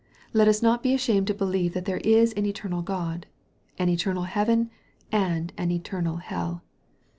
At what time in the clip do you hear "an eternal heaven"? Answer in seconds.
3.77-4.71